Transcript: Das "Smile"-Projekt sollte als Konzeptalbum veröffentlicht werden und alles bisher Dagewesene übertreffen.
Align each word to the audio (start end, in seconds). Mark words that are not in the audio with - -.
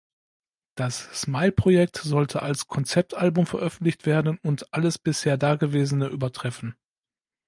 Das 0.73 0.97
"Smile"-Projekt 1.13 1.97
sollte 1.99 2.41
als 2.41 2.65
Konzeptalbum 2.65 3.45
veröffentlicht 3.45 4.07
werden 4.07 4.39
und 4.41 4.73
alles 4.73 4.97
bisher 4.97 5.37
Dagewesene 5.37 6.07
übertreffen. 6.07 6.75